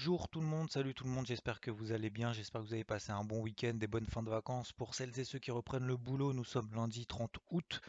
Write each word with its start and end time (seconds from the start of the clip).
Bonjour 0.00 0.30
tout 0.30 0.40
le 0.40 0.46
monde, 0.46 0.70
salut 0.70 0.94
tout 0.94 1.04
le 1.04 1.10
monde, 1.10 1.26
j'espère 1.26 1.60
que 1.60 1.70
vous 1.70 1.92
allez 1.92 2.08
bien, 2.08 2.32
j'espère 2.32 2.62
que 2.62 2.66
vous 2.66 2.72
avez 2.72 2.84
passé 2.84 3.12
un 3.12 3.22
bon 3.22 3.42
week-end, 3.42 3.74
des 3.74 3.86
bonnes 3.86 4.06
fins 4.06 4.22
de 4.22 4.30
vacances. 4.30 4.72
Pour 4.72 4.94
celles 4.94 5.18
et 5.20 5.24
ceux 5.24 5.38
qui 5.38 5.50
reprennent 5.50 5.86
le 5.86 5.98
boulot, 5.98 6.32
nous 6.32 6.42
sommes 6.42 6.70
lundi 6.74 7.04
30 7.04 7.36
août, 7.50 7.82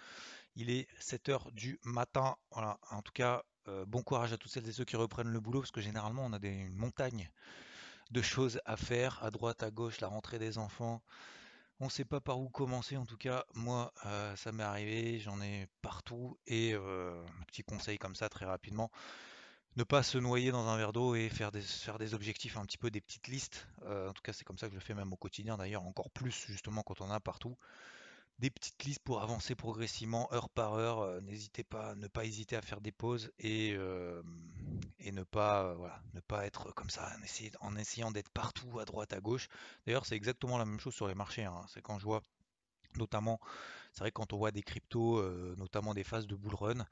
il 0.57 0.69
est 0.69 0.89
7h 0.99 1.53
du 1.53 1.79
matin. 1.85 2.35
Voilà, 2.51 2.77
en 2.89 3.01
tout 3.01 3.13
cas, 3.13 3.45
euh, 3.69 3.85
bon 3.85 4.03
courage 4.03 4.33
à 4.33 4.37
toutes 4.37 4.51
celles 4.51 4.67
et 4.67 4.73
ceux 4.73 4.83
qui 4.83 4.97
reprennent 4.97 5.31
le 5.31 5.39
boulot, 5.39 5.61
parce 5.61 5.71
que 5.71 5.79
généralement 5.79 6.25
on 6.25 6.33
a 6.33 6.39
des 6.39 6.67
montagnes 6.71 7.31
de 8.09 8.21
choses 8.21 8.59
à 8.65 8.75
faire, 8.75 9.23
à 9.23 9.31
droite, 9.31 9.63
à 9.63 9.71
gauche, 9.71 10.01
la 10.01 10.09
rentrée 10.09 10.37
des 10.37 10.57
enfants. 10.57 11.01
On 11.79 11.85
ne 11.85 11.89
sait 11.89 12.03
pas 12.03 12.19
par 12.19 12.41
où 12.41 12.49
commencer, 12.49 12.97
en 12.97 13.05
tout 13.05 13.17
cas, 13.17 13.45
moi, 13.55 13.93
euh, 14.05 14.35
ça 14.35 14.51
m'est 14.51 14.63
arrivé, 14.63 15.21
j'en 15.21 15.41
ai 15.41 15.69
partout. 15.81 16.37
Et 16.45 16.73
euh, 16.73 17.23
un 17.39 17.43
petit 17.45 17.63
conseil 17.63 17.97
comme 17.97 18.15
ça, 18.15 18.27
très 18.27 18.45
rapidement, 18.45 18.91
ne 19.77 19.83
pas 19.83 20.03
se 20.03 20.17
noyer 20.17 20.51
dans 20.51 20.67
un 20.67 20.77
verre 20.77 20.93
d'eau 20.93 21.15
et 21.15 21.29
faire 21.29 21.51
des, 21.51 21.61
faire 21.61 21.97
des 21.97 22.13
objectifs, 22.13 22.57
un 22.57 22.65
petit 22.65 22.77
peu 22.77 22.91
des 22.91 23.01
petites 23.01 23.27
listes. 23.27 23.67
en 23.85 24.13
tout 24.13 24.21
cas, 24.21 24.33
c'est 24.33 24.43
comme 24.43 24.57
ça 24.57 24.67
que 24.67 24.73
je 24.73 24.79
le 24.79 24.83
fais 24.83 24.93
même 24.93 25.13
au 25.13 25.17
quotidien, 25.17 25.57
d'ailleurs, 25.57 25.85
encore 25.85 26.09
plus 26.09 26.45
justement 26.47 26.83
quand 26.83 27.01
on 27.01 27.09
a 27.09 27.19
partout 27.19 27.57
des 28.41 28.49
petites 28.49 28.83
listes 28.83 29.03
pour 29.03 29.21
avancer 29.21 29.53
progressivement 29.55 30.27
heure 30.33 30.49
par 30.49 30.73
heure. 30.73 30.99
Euh, 31.01 31.21
n'hésitez 31.21 31.63
pas, 31.63 31.93
ne 31.95 32.07
pas 32.07 32.25
hésiter 32.25 32.55
à 32.55 32.61
faire 32.61 32.81
des 32.81 32.91
pauses 32.91 33.31
et, 33.37 33.73
euh, 33.73 34.23
euh, 35.05 35.11
ne 35.11 35.23
pas 35.23 36.45
être 36.45 36.71
comme 36.73 36.89
ça 36.89 37.07
en, 37.61 37.75
essayant 37.75 38.11
d'être 38.11 38.29
partout 38.29 38.79
à 38.79 38.85
droite, 38.85 39.13
à 39.13 39.21
gauche. 39.21 39.47
D'ailleurs, 39.85 40.07
c'est 40.07 40.15
exactement 40.15 40.57
la 40.57 40.65
même 40.65 40.79
chose 40.79 40.95
sur 40.95 41.07
les 41.07 41.15
marchés. 41.15 41.45
Hein. 41.45 41.65
C'est 41.67 41.81
quand 41.81 41.99
je 41.99 42.05
vois 42.05 42.23
notamment, 42.97 43.39
c'est 43.93 44.01
vrai 44.01 44.11
quand 44.11 44.33
on 44.33 44.37
voit 44.37 44.51
des 44.51 44.63
cryptos, 44.63 45.21
notamment 45.55 45.93
des 45.93 46.03
phases 46.03 46.27
de 46.27 46.35
bull 46.35 46.55
run, 46.55 46.85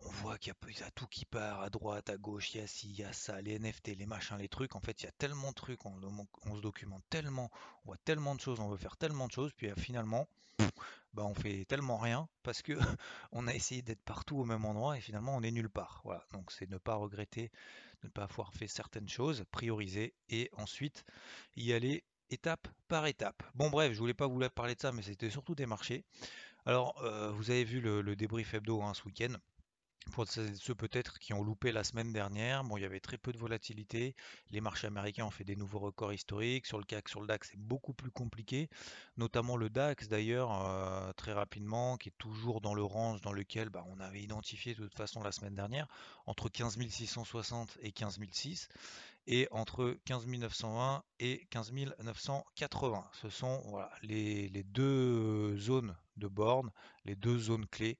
on 0.00 0.10
voit 0.10 0.38
qu'il 0.38 0.52
y, 0.52 0.82
a 0.82 0.90
tout 0.90 1.06
qui 1.06 1.24
part 1.24 1.62
à 1.62 1.70
droite, 1.70 2.10
à 2.10 2.16
gauche, 2.16 2.54
il 2.54 2.60
y 2.60 2.64
a 2.64 2.66
ci, 2.66 2.90
il 2.90 2.98
y 2.98 3.04
a 3.04 3.12
ça, 3.12 3.40
les 3.40 3.58
NFT, 3.58 3.96
les 3.96 4.06
machins, 4.06 4.36
les 4.36 4.48
trucs. 4.48 4.76
En 4.76 4.80
fait, 4.80 5.02
il 5.02 5.06
y 5.06 5.08
a 5.08 5.12
tellement 5.12 5.50
de 5.50 5.54
trucs, 5.54 5.84
on, 5.86 5.96
se 6.56 6.60
documente 6.60 7.04
tellement, 7.10 7.50
on 7.84 7.88
voit 7.88 7.96
tellement 8.04 8.34
de 8.34 8.40
choses, 8.40 8.60
on 8.60 8.68
veut 8.68 8.76
faire 8.76 8.96
tellement 8.96 9.26
de 9.26 9.32
choses, 9.32 9.52
puis 9.56 9.70
finalement, 9.78 10.28
bah, 11.14 11.24
on 11.24 11.34
fait 11.34 11.64
tellement 11.64 11.96
rien 11.96 12.28
parce 12.42 12.62
que 12.62 12.72
on 13.32 13.46
a 13.46 13.54
essayé 13.54 13.82
d'être 13.82 14.02
partout 14.02 14.36
au 14.38 14.44
même 14.44 14.64
endroit 14.64 14.98
et 14.98 15.00
finalement 15.00 15.36
on 15.36 15.42
est 15.42 15.50
nulle 15.50 15.70
part. 15.70 16.00
Voilà, 16.04 16.24
donc 16.32 16.52
c'est 16.52 16.68
ne 16.68 16.78
pas 16.78 16.96
regretter, 16.96 17.50
ne 18.02 18.08
pas 18.08 18.24
avoir 18.24 18.52
fait 18.52 18.68
certaines 18.68 19.08
choses, 19.08 19.44
prioriser 19.50 20.14
et 20.28 20.50
ensuite 20.54 21.04
y 21.56 21.72
aller 21.72 22.04
étape 22.30 22.68
par 22.88 23.06
étape. 23.06 23.42
Bon 23.54 23.70
bref, 23.70 23.92
je 23.92 23.98
voulais 23.98 24.14
pas 24.14 24.26
vous 24.26 24.40
parler 24.54 24.74
de 24.74 24.80
ça, 24.80 24.92
mais 24.92 25.02
c'était 25.02 25.30
surtout 25.30 25.54
des 25.54 25.66
marchés. 25.66 26.04
Alors, 26.66 26.94
euh, 27.02 27.30
vous 27.30 27.50
avez 27.50 27.64
vu 27.64 27.80
le, 27.80 28.16
débrief 28.16 28.54
hebdo 28.54 28.82
hein, 28.82 28.94
ce 28.94 29.04
week-end. 29.04 29.34
Pour 30.12 30.28
ceux 30.28 30.74
peut-être 30.74 31.18
qui 31.18 31.32
ont 31.32 31.42
loupé 31.42 31.72
la 31.72 31.82
semaine 31.82 32.12
dernière, 32.12 32.62
bon, 32.62 32.76
il 32.76 32.82
y 32.82 32.84
avait 32.84 33.00
très 33.00 33.16
peu 33.16 33.32
de 33.32 33.38
volatilité. 33.38 34.14
Les 34.50 34.60
marchés 34.60 34.86
américains 34.86 35.24
ont 35.24 35.30
fait 35.30 35.44
des 35.44 35.56
nouveaux 35.56 35.78
records 35.78 36.12
historiques. 36.12 36.66
Sur 36.66 36.78
le 36.78 36.84
CAC, 36.84 37.08
sur 37.08 37.20
le 37.20 37.26
DAX, 37.26 37.48
c'est 37.50 37.58
beaucoup 37.58 37.94
plus 37.94 38.10
compliqué. 38.10 38.68
Notamment 39.16 39.56
le 39.56 39.70
DAX 39.70 40.08
d'ailleurs, 40.08 40.66
euh, 40.66 41.10
très 41.14 41.32
rapidement, 41.32 41.96
qui 41.96 42.10
est 42.10 42.18
toujours 42.18 42.60
dans 42.60 42.74
le 42.74 42.84
range 42.84 43.22
dans 43.22 43.32
lequel 43.32 43.70
bah, 43.70 43.84
on 43.88 43.98
avait 43.98 44.22
identifié 44.22 44.74
de 44.74 44.84
toute 44.84 44.94
façon 44.94 45.22
la 45.22 45.32
semaine 45.32 45.54
dernière, 45.54 45.88
entre 46.26 46.48
15 46.48 46.78
660 46.78 47.78
et 47.80 47.90
15 47.90 48.20
006 48.30 48.68
et 49.26 49.48
entre 49.50 49.96
15 50.04 50.26
920 50.26 51.02
et 51.20 51.46
15 51.50 51.72
980. 52.02 53.04
Ce 53.20 53.28
sont 53.28 53.62
voilà, 53.66 53.90
les, 54.02 54.48
les, 54.48 54.62
deux 54.62 55.56
zones 55.56 55.96
de 56.16 56.28
borne, 56.28 56.70
les 57.04 57.16
deux 57.16 57.38
zones 57.38 57.66
clés 57.66 57.98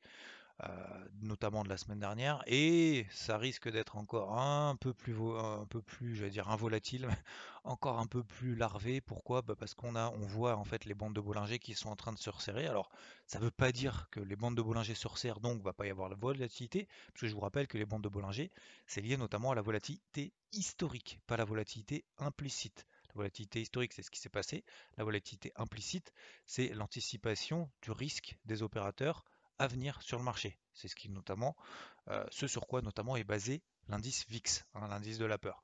notamment 1.20 1.64
de 1.64 1.68
la 1.68 1.76
semaine 1.76 1.98
dernière, 1.98 2.42
et 2.46 3.06
ça 3.10 3.38
risque 3.38 3.70
d'être 3.70 3.96
encore 3.96 4.38
un 4.38 4.76
peu 4.76 4.92
plus, 4.92 5.14
un 5.36 5.66
peu 5.66 5.82
plus, 5.82 6.16
j'allais 6.16 6.30
dire, 6.30 6.50
involatile, 6.50 7.08
encore 7.64 7.98
un 7.98 8.06
peu 8.06 8.22
plus 8.22 8.54
larvé. 8.54 9.00
Pourquoi? 9.00 9.42
Bah 9.42 9.54
Parce 9.58 9.74
qu'on 9.74 9.96
a, 9.96 10.10
on 10.10 10.26
voit 10.26 10.56
en 10.56 10.64
fait 10.64 10.84
les 10.84 10.94
bandes 10.94 11.14
de 11.14 11.20
Bollinger 11.20 11.58
qui 11.58 11.74
sont 11.74 11.88
en 11.88 11.96
train 11.96 12.12
de 12.12 12.18
se 12.18 12.30
resserrer. 12.30 12.66
Alors, 12.66 12.90
ça 13.26 13.38
ne 13.38 13.44
veut 13.44 13.50
pas 13.50 13.72
dire 13.72 14.08
que 14.10 14.20
les 14.20 14.36
bandes 14.36 14.56
de 14.56 14.62
Bollinger 14.62 14.94
se 14.94 15.08
resserrent, 15.08 15.40
donc 15.40 15.62
va 15.62 15.72
pas 15.72 15.86
y 15.86 15.90
avoir 15.90 16.08
la 16.08 16.16
volatilité, 16.16 16.88
parce 17.08 17.22
que 17.22 17.28
je 17.28 17.34
vous 17.34 17.40
rappelle 17.40 17.66
que 17.66 17.78
les 17.78 17.86
bandes 17.86 18.02
de 18.02 18.08
Bollinger, 18.08 18.50
c'est 18.86 19.00
lié 19.00 19.16
notamment 19.16 19.52
à 19.52 19.54
la 19.54 19.62
volatilité 19.62 20.32
historique, 20.52 21.20
pas 21.26 21.36
la 21.36 21.44
volatilité 21.44 22.04
implicite. 22.18 22.86
La 23.08 23.14
volatilité 23.14 23.60
historique, 23.60 23.92
c'est 23.92 24.02
ce 24.02 24.10
qui 24.10 24.20
s'est 24.20 24.28
passé. 24.28 24.64
La 24.96 25.04
volatilité 25.04 25.52
implicite, 25.56 26.12
c'est 26.46 26.68
l'anticipation 26.74 27.70
du 27.82 27.92
risque 27.92 28.36
des 28.44 28.62
opérateurs 28.62 29.24
à 29.58 29.66
venir 29.66 30.00
sur 30.02 30.18
le 30.18 30.24
marché. 30.24 30.58
C'est 30.74 30.88
ce 30.88 30.96
qui 30.96 31.08
notamment, 31.08 31.56
euh, 32.08 32.24
ce 32.30 32.46
sur 32.46 32.66
quoi 32.66 32.82
notamment 32.82 33.16
est 33.16 33.24
basé 33.24 33.62
l'indice 33.88 34.26
VIX, 34.28 34.64
hein, 34.74 34.88
l'indice 34.88 35.18
de 35.18 35.26
la 35.26 35.38
peur. 35.38 35.62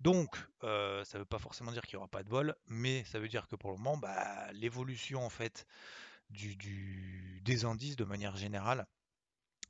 Donc, 0.00 0.36
euh, 0.64 1.04
ça 1.04 1.18
ne 1.18 1.22
veut 1.22 1.26
pas 1.26 1.38
forcément 1.38 1.70
dire 1.70 1.82
qu'il 1.82 1.96
n'y 1.96 1.98
aura 1.98 2.08
pas 2.08 2.22
de 2.22 2.28
vol, 2.28 2.56
mais 2.66 3.04
ça 3.04 3.18
veut 3.18 3.28
dire 3.28 3.46
que 3.46 3.56
pour 3.56 3.70
le 3.70 3.76
moment, 3.76 3.96
bah, 3.96 4.52
l'évolution 4.52 5.24
en 5.24 5.30
fait 5.30 5.66
du, 6.30 7.40
des 7.44 7.64
indices 7.64 7.96
de 7.96 8.04
manière 8.04 8.36
générale 8.36 8.86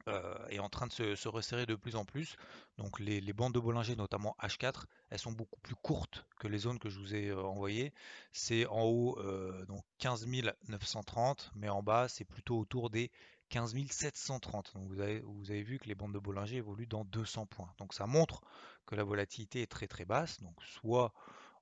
euh, 0.06 0.46
est 0.48 0.60
en 0.60 0.68
train 0.68 0.86
de 0.86 0.92
se, 0.92 1.28
resserrer 1.28 1.66
de 1.66 1.74
plus 1.74 1.96
en 1.96 2.04
plus. 2.04 2.36
Donc 2.78 2.98
les, 3.00 3.20
bandes 3.32 3.52
de 3.52 3.60
Bollinger, 3.60 3.96
notamment 3.96 4.36
H4, 4.40 4.84
elles 5.10 5.18
sont 5.18 5.32
beaucoup 5.32 5.60
plus 5.60 5.74
courtes 5.74 6.24
que 6.38 6.46
les 6.46 6.58
zones 6.58 6.78
que 6.78 6.88
je 6.88 6.98
vous 6.98 7.14
ai 7.14 7.32
envoyées. 7.32 7.92
C'est 8.32 8.64
en 8.66 8.84
haut 8.84 9.18
donc 9.66 9.82
15 9.98 10.26
930, 10.68 11.50
mais 11.56 11.68
en 11.68 11.82
bas 11.82 12.08
c'est 12.08 12.24
plutôt 12.24 12.58
autour 12.58 12.90
des 12.90 13.10
15 13.48 13.74
730. 13.90 14.74
Donc 14.74 14.88
vous 14.88 15.00
avez, 15.00 15.62
vu 15.62 15.78
que 15.78 15.86
les 15.86 15.94
bandes 15.94 16.14
de 16.14 16.18
Bollinger 16.18 16.56
évoluent 16.56 16.86
dans 16.86 17.04
200 17.04 17.46
points. 17.46 17.72
Donc 17.78 17.94
ça 17.94 18.06
montre 18.06 18.42
que 18.86 18.94
la 18.94 19.04
volatilité 19.04 19.62
est 19.62 19.70
très 19.70 19.86
très 19.86 20.04
basse. 20.04 20.40
Donc 20.40 20.56
soit 20.62 21.12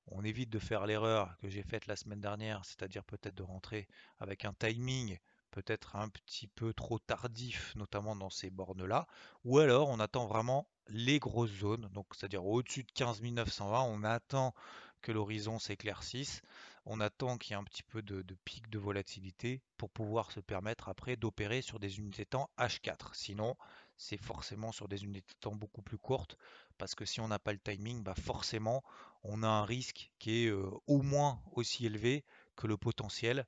on 0.07 0.23
évite 0.23 0.49
de 0.49 0.59
faire 0.59 0.85
l'erreur 0.85 1.37
que 1.39 1.49
j'ai 1.49 1.63
faite 1.63 1.87
la 1.87 1.95
semaine 1.95 2.21
dernière, 2.21 2.63
c'est-à-dire 2.63 3.03
peut-être 3.03 3.35
de 3.35 3.43
rentrer 3.43 3.87
avec 4.19 4.45
un 4.45 4.53
timing 4.53 5.17
peut-être 5.51 5.95
un 5.95 6.09
petit 6.09 6.47
peu 6.47 6.71
trop 6.73 6.99
tardif, 6.99 7.75
notamment 7.75 8.15
dans 8.15 8.29
ces 8.29 8.51
bornes-là, 8.51 9.07
ou 9.43 9.57
alors 9.57 9.89
on 9.89 9.99
attend 9.99 10.27
vraiment 10.27 10.67
les 10.87 11.17
grosses 11.17 11.51
zones, 11.51 11.89
donc 11.93 12.05
c'est-à-dire 12.13 12.45
au-dessus 12.45 12.83
de 12.83 12.91
15 12.91 13.21
920, 13.23 13.81
on 13.81 14.03
attend 14.03 14.53
que 15.01 15.11
l'horizon 15.11 15.57
s'éclaircisse, 15.57 16.41
on 16.89 17.01
attend 17.01 17.37
qu'il 17.37 17.51
y 17.51 17.53
ait 17.53 17.59
un 17.59 17.65
petit 17.65 17.83
peu 17.83 18.01
de, 18.01 18.23
pic 18.45 18.69
de 18.69 18.79
volatilité 18.79 19.61
pour 19.77 19.89
pouvoir 19.89 20.31
se 20.31 20.39
permettre 20.39 20.87
après 20.87 21.17
d'opérer 21.17 21.61
sur 21.61 21.79
des 21.79 21.99
unités 21.99 22.25
temps 22.25 22.49
H4. 22.57 23.13
Sinon, 23.13 23.55
c'est 23.97 24.17
forcément 24.17 24.71
sur 24.71 24.87
des 24.87 25.03
unités 25.03 25.35
temps 25.41 25.55
beaucoup 25.55 25.81
plus 25.81 25.97
courtes, 25.97 26.37
parce 26.77 26.95
que 26.95 27.03
si 27.03 27.19
on 27.19 27.27
n'a 27.27 27.39
pas 27.39 27.51
le 27.51 27.59
timing, 27.59 28.03
bah 28.03 28.15
forcément, 28.15 28.83
on 29.23 29.43
a 29.43 29.47
un 29.47 29.65
risque 29.65 30.11
qui 30.17 30.45
est 30.45 30.47
euh, 30.47 30.69
au 30.87 31.01
moins 31.01 31.41
aussi 31.51 31.85
élevé 31.85 32.23
que 32.55 32.67
le 32.67 32.77
potentiel 32.77 33.45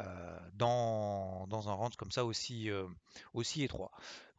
euh, 0.00 0.38
dans, 0.54 1.46
un 1.50 1.72
range 1.72 1.96
comme 1.96 2.10
ça 2.10 2.24
aussi, 2.24 2.70
euh, 2.70 2.86
aussi 3.32 3.62
étroit. 3.62 3.90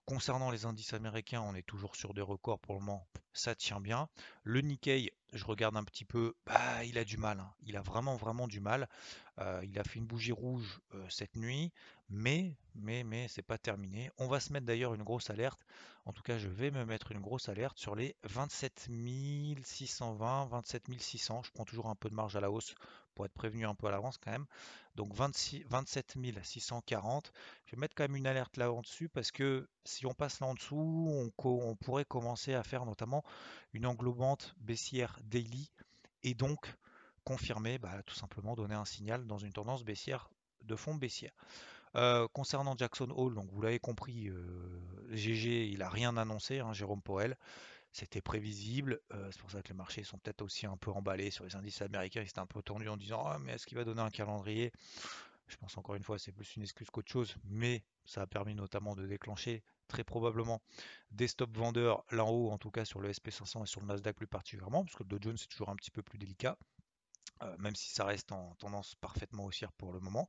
Concernant 0.06 0.52
les 0.52 0.66
indices 0.66 0.94
américains, 0.94 1.42
on 1.42 1.56
est 1.56 1.66
toujours 1.66 1.96
sur 1.96 2.14
des 2.14 2.22
records 2.22 2.60
pour 2.60 2.76
le 2.76 2.82
moment, 2.82 3.08
ça 3.32 3.56
tient 3.56 3.80
bien. 3.80 4.10
Le 4.44 4.60
Nikkei, 4.60 5.12
je 5.32 5.46
regarde 5.46 5.78
un 5.78 5.84
petit 5.86 6.04
peu, 6.04 6.36
bah, 6.46 6.84
il 6.84 6.98
a 6.98 7.06
du 7.06 7.16
mal, 7.18 7.40
hein. 7.40 7.54
il 7.66 7.78
a 7.78 7.82
vraiment 7.82 8.18
vraiment 8.18 8.48
du 8.48 8.60
mal. 8.60 8.90
Euh, 9.40 9.62
il 9.64 9.78
a 9.80 9.84
fait 9.84 10.00
une 10.00 10.06
bougie 10.06 10.32
rouge 10.32 10.80
euh, 10.94 11.06
cette 11.10 11.36
nuit, 11.36 11.72
mais 12.10 12.56
mais 12.76 13.04
mais 13.04 13.28
c'est 13.28 13.42
pas 13.42 13.58
terminé. 13.58 14.12
On 14.18 14.28
va 14.28 14.40
se 14.40 14.54
mettre 14.54 14.66
d'ailleurs 14.66 14.94
une 14.94 15.04
grosse 15.04 15.30
alerte. 15.30 15.60
En 16.06 16.14
tout 16.14 16.22
cas, 16.22 16.38
je 16.38 16.48
vais 16.48 16.70
me 16.70 16.86
mettre 16.86 17.12
une 17.12 17.22
grosse 17.22 17.50
alerte 17.50 17.78
sur 17.80 17.96
les 17.96 18.16
27 18.24 18.90
620, 19.64 20.46
27 20.46 21.00
600. 21.00 21.44
Je 21.44 21.52
prends 21.52 21.66
toujours 21.66 21.88
un 21.88 21.96
peu 21.96 22.10
de 22.10 22.16
marge 22.16 22.36
à 22.36 22.42
la 22.42 22.52
hausse 22.52 22.76
pour 23.16 23.26
être 23.26 23.34
prévenu 23.34 23.66
un 23.66 23.74
peu 23.74 23.88
à 23.88 23.92
l'avance 23.92 24.18
quand 24.18 24.32
même. 24.32 24.46
Donc 24.96 25.14
26, 25.16 25.64
27 25.68 26.18
640. 26.44 27.32
Je 27.66 27.76
vais 27.76 27.80
mettre 27.80 27.96
quand 27.96 28.04
même 28.04 28.16
une 28.16 28.28
alerte 28.28 28.58
là 28.58 28.72
en 28.72 28.82
dessus 28.82 29.10
parce 29.10 29.32
que 29.32 29.68
si 29.86 30.06
on 30.06 30.14
passe 30.14 30.40
là 30.40 30.48
en 30.48 30.54
dessous, 30.54 31.32
on, 31.38 31.76
pourrait 31.76 32.06
commencer 32.06 32.54
à 32.54 32.64
faire 32.64 32.86
notamment 32.86 33.24
une 33.74 33.86
englobante 33.86 34.54
baissière 34.60 35.20
daily 35.24 35.72
et 36.22 36.36
donc 36.36 36.76
confirmer, 37.24 37.78
bah, 37.78 38.02
tout 38.06 38.16
simplement 38.16 38.56
donner 38.56 38.76
un 38.76 38.86
signal 38.86 39.26
dans 39.26 39.38
une 39.38 39.54
tendance 39.54 39.84
baissière 39.84 40.30
de 40.62 40.76
fond 40.76 40.96
baissière. 40.96 41.34
concernant 42.34 42.76
Jackson 42.78 43.10
Hole, 43.16 43.36
donc 43.36 43.52
vous 43.52 43.62
l'avez 43.62 43.80
compris, 43.80 44.30
GG, 45.12 45.68
il 45.70 45.82
a 45.82 45.90
rien 45.90 46.16
annoncé, 46.18 46.60
hein, 46.60 46.74
Jérôme 46.74 47.02
Powell. 47.02 47.38
C'était 47.92 48.22
prévisible. 48.22 49.00
c'est 49.32 49.40
pour 49.40 49.52
ça 49.52 49.62
que 49.62 49.68
les 49.68 49.76
marchés 49.76 50.04
sont 50.04 50.18
peut-être 50.18 50.42
aussi 50.42 50.66
un 50.66 50.78
peu 50.78 50.90
emballés 50.92 51.30
sur 51.30 51.44
les 51.44 51.56
indices 51.56 51.82
américains. 51.82 52.22
Ils 52.22 52.30
étaient 52.30 52.40
un 52.40 52.48
peu 52.48 52.64
tendus 52.64 52.90
en 52.90 52.98
disant 52.98 53.24
ah, 53.26 53.38
mais 53.40 53.54
est-ce 53.54 53.68
qu'il 53.68 53.78
va 53.78 53.84
donner 53.84 54.02
un 54.02 54.10
calendrier? 54.10 54.72
Je 55.48 55.58
pense 55.58 55.78
encore 55.78 55.94
une 55.94 56.04
fois, 56.04 56.18
c'est 56.18 56.32
plus 56.32 56.56
une 56.56 56.64
excuse 56.64 56.90
qu'autre 56.90 57.12
chose. 57.12 57.36
Mais 57.44 57.84
ça 58.06 58.22
a 58.22 58.28
permis 58.28 58.56
notamment 58.56 58.96
de 58.96 59.06
déclencher 59.06 59.64
très 59.88 60.04
probablement 60.04 60.62
des 61.12 61.28
stop 61.28 61.56
vendeurs 61.56 62.04
là 62.12 62.26
en 62.26 62.32
haut, 62.32 62.50
en 62.50 62.58
tout 62.58 62.72
cas 62.72 62.86
sur 62.86 63.00
le 63.00 63.12
SP500 63.12 63.64
et 63.64 63.68
sur 63.68 63.82
le 63.82 63.88
Nasdaq 63.88 64.16
plus 64.16 64.28
particulièrement, 64.28 64.84
parce 64.84 64.96
que 64.96 65.04
le 65.04 65.10
Dow 65.10 65.20
Jones 65.22 65.38
c'est 65.38 65.50
toujours 65.50 65.70
un 65.70 65.76
petit 65.76 65.92
peu 65.92 66.02
plus 66.02 66.18
délicat. 66.18 66.58
Même 67.60 67.76
si 67.76 67.92
ça 67.92 68.06
reste 68.06 68.32
en 68.32 68.56
tendance 68.60 68.96
parfaitement 68.96 69.46
haussière 69.46 69.72
pour 69.74 69.94
le 69.94 70.00
moment 70.00 70.28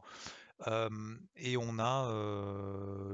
et 1.36 1.56
on 1.56 1.78
a 1.78 2.08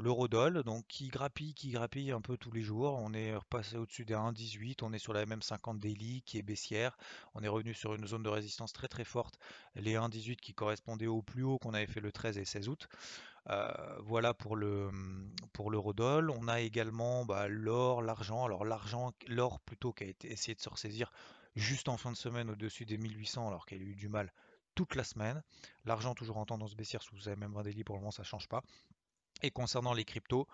l'eurodoll 0.02 0.62
donc 0.62 0.86
qui 0.86 1.08
grappille, 1.08 1.54
qui 1.54 1.70
grappille 1.70 2.12
un 2.12 2.20
peu 2.20 2.36
tous 2.36 2.52
les 2.52 2.62
jours. 2.62 2.94
On 2.98 3.12
est 3.12 3.34
repassé 3.34 3.76
au-dessus 3.76 4.04
des 4.04 4.14
1,18, 4.14 4.78
on 4.82 4.92
est 4.92 4.98
sur 4.98 5.12
la 5.12 5.24
MM50 5.24 5.78
daily 5.78 6.22
qui 6.22 6.38
est 6.38 6.42
baissière. 6.42 6.96
On 7.34 7.42
est 7.42 7.48
revenu 7.48 7.74
sur 7.74 7.94
une 7.94 8.06
zone 8.06 8.22
de 8.22 8.28
résistance 8.28 8.72
très 8.72 8.88
très 8.88 9.04
forte, 9.04 9.38
les 9.74 9.94
1,18 9.94 10.36
qui 10.36 10.54
correspondaient 10.54 11.06
au 11.06 11.22
plus 11.22 11.42
haut 11.42 11.58
qu'on 11.58 11.74
avait 11.74 11.86
fait 11.86 12.00
le 12.00 12.12
13 12.12 12.38
et 12.38 12.44
16 12.44 12.68
août. 12.68 12.88
voilà 14.00 14.34
pour 14.34 14.54
le 14.54 14.90
mmh, 14.90 15.32
pour 15.52 15.70
l'eurodoll. 15.70 16.30
On 16.30 16.46
a 16.46 16.60
également 16.60 17.24
bah, 17.24 17.48
l'or, 17.48 18.02
l'argent. 18.02 18.44
Alors 18.44 18.64
l'argent, 18.64 19.12
l'or 19.26 19.60
plutôt 19.60 19.92
qui 19.92 20.04
a 20.04 20.06
été 20.06 20.30
essayé 20.30 20.54
de 20.54 20.60
se 20.60 20.68
ressaisir 20.68 21.10
juste 21.56 21.88
en 21.88 21.96
fin 21.96 22.12
de 22.12 22.16
semaine 22.16 22.50
au-dessus 22.50 22.86
des 22.86 22.98
1800 22.98 23.48
alors 23.48 23.66
qu'elle 23.66 23.80
a 23.80 23.84
eu 23.84 23.94
du 23.94 24.08
mal 24.08 24.32
toute 24.74 24.94
la 24.94 25.04
semaine. 25.04 25.42
L'argent 25.84 26.14
toujours 26.14 26.38
en 26.38 26.46
tendance 26.46 26.74
baissière, 26.74 27.02
si 27.02 27.10
vous 27.12 27.28
avez 27.28 27.36
même 27.36 27.56
un 27.56 27.62
délit 27.62 27.84
pour 27.84 27.96
le 27.96 28.00
moment, 28.00 28.10
ça 28.10 28.22
change 28.22 28.48
pas. 28.48 28.62
Et 29.42 29.50
concernant 29.50 29.92
les 29.92 30.04
cryptos, 30.04 30.46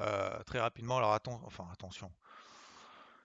euh, 0.00 0.42
très 0.44 0.60
rapidement, 0.60 0.98
alors 0.98 1.18
enfin 1.44 1.66
attention, 1.72 2.12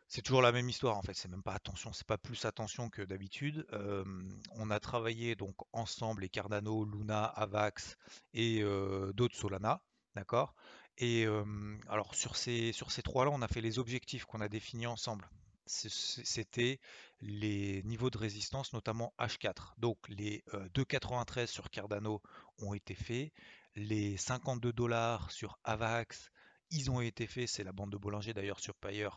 c'est 0.08 0.22
toujours 0.22 0.42
la 0.42 0.52
même 0.52 0.70
histoire 0.70 0.98
en 0.98 1.02
fait, 1.02 1.14
c'est 1.14 1.28
même 1.28 1.44
pas 1.44 1.54
attention, 1.54 1.92
c'est 1.94 2.08
pas 2.08 2.18
plus 2.18 2.46
attention 2.46 2.90
que 2.90 3.02
d'habitude. 3.02 3.66
Euh, 3.74 4.04
on 4.52 4.70
a 4.70 4.80
travaillé 4.80 5.36
donc 5.36 5.56
ensemble 5.74 6.22
les 6.22 6.30
Cardano, 6.30 6.86
Luna, 6.86 7.26
Avax 7.26 7.98
et 8.34 8.62
euh, 8.62 9.12
d'autres 9.14 9.36
Solana, 9.36 9.82
d'accord? 10.16 10.56
Et 10.98 11.26
alors 11.88 12.14
sur 12.14 12.36
ces, 12.36 12.74
sur 12.74 12.92
ces 12.92 13.02
trois-là, 13.02 13.32
on 13.34 13.42
a 13.42 13.48
fait 13.48 13.62
les 13.62 13.80
objectifs 13.80 14.26
qu'on 14.26 14.42
a 14.42 14.50
définis 14.50 14.86
ensemble 14.86 15.28
c'était 15.72 16.80
les 17.22 17.82
niveaux 17.84 18.10
de 18.10 18.18
résistance, 18.18 18.74
notamment 18.74 19.14
H4. 19.20 19.74
Donc 19.78 19.98
les 20.10 20.44
2,93 20.76 21.40
euh, 21.40 21.46
sur 21.48 21.70
Cardano 21.70 22.22
ont 22.60 22.74
été 22.74 22.94
faits, 22.94 23.32
les 23.76 24.18
52 24.18 24.74
dollars 24.74 25.32
sur 25.32 25.58
Avax, 25.64 26.32
ils 26.72 26.92
ont 26.92 27.02
été 27.02 27.28
faits, 27.28 27.48
c'est 27.48 27.64
la 27.64 27.72
bande 27.72 27.92
de 27.92 27.98
Bollinger 27.98 28.34
d'ailleurs 28.34 28.60
sur 28.60 28.76
Payer 28.76 29.10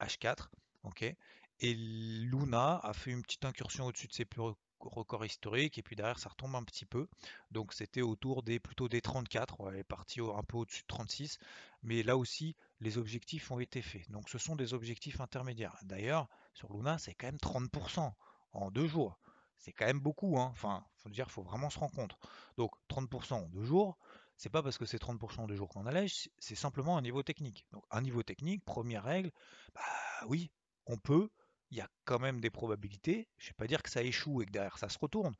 H4. 0.00 0.48
ok. 0.82 1.14
Et 1.60 1.74
Luna 1.74 2.80
a 2.82 2.92
fait 2.92 3.12
une 3.12 3.22
petite 3.22 3.44
incursion 3.44 3.86
au-dessus 3.86 4.08
de 4.08 4.12
ses 4.12 4.24
plus 4.24 4.42
record 4.80 5.24
historique 5.24 5.78
et 5.78 5.82
puis 5.82 5.94
derrière 5.94 6.18
ça 6.18 6.28
retombe 6.28 6.56
un 6.56 6.64
petit 6.64 6.86
peu. 6.86 7.08
Donc 7.50 7.72
c'était 7.72 8.02
autour 8.02 8.42
des 8.42 8.58
plutôt 8.58 8.88
des 8.88 9.00
34 9.00 9.60
on 9.60 9.72
est 9.72 9.84
parti 9.84 10.20
un 10.20 10.42
peu 10.42 10.56
au-dessus 10.56 10.82
de 10.82 10.86
36 10.88 11.38
mais 11.82 12.02
là 12.02 12.16
aussi 12.16 12.56
les 12.82 12.98
objectifs 12.98 13.50
ont 13.50 13.60
été 13.60 13.82
faits 13.82 14.10
donc 14.10 14.28
ce 14.28 14.38
sont 14.38 14.56
des 14.56 14.74
objectifs 14.74 15.20
intermédiaires 15.20 15.76
d'ailleurs 15.82 16.28
sur 16.54 16.72
Luna 16.72 16.98
c'est 16.98 17.14
quand 17.14 17.26
même 17.26 17.36
30% 17.36 18.12
en 18.52 18.70
deux 18.70 18.86
jours 18.86 19.18
c'est 19.58 19.72
quand 19.72 19.86
même 19.86 20.00
beaucoup 20.00 20.38
hein. 20.38 20.48
enfin 20.52 20.84
faut 20.96 21.10
dire 21.10 21.30
faut 21.30 21.42
vraiment 21.42 21.70
se 21.70 21.78
rendre 21.78 21.94
compte 21.94 22.16
donc 22.56 22.72
30% 22.90 23.34
en 23.34 23.48
deux 23.48 23.64
jours 23.64 23.98
c'est 24.36 24.50
pas 24.50 24.62
parce 24.62 24.78
que 24.78 24.86
c'est 24.86 25.00
30% 25.00 25.40
en 25.40 25.46
deux 25.46 25.56
jours 25.56 25.68
qu'on 25.68 25.86
allège 25.86 26.28
c'est 26.38 26.54
simplement 26.54 26.98
un 26.98 27.02
niveau 27.02 27.22
technique 27.22 27.64
donc 27.72 27.84
un 27.90 28.02
niveau 28.02 28.22
technique 28.22 28.64
première 28.64 29.04
règle 29.04 29.30
bah 29.74 29.82
oui 30.26 30.50
on 30.86 30.98
peut 30.98 31.30
il 31.72 31.78
y 31.78 31.80
a 31.80 31.88
quand 32.04 32.18
même 32.18 32.40
des 32.40 32.50
probabilités. 32.50 33.28
Je 33.38 33.46
ne 33.46 33.48
vais 33.48 33.56
pas 33.56 33.66
dire 33.66 33.82
que 33.82 33.90
ça 33.90 34.02
échoue 34.02 34.42
et 34.42 34.46
que 34.46 34.52
derrière 34.52 34.76
ça 34.76 34.90
se 34.90 34.98
retourne, 34.98 35.34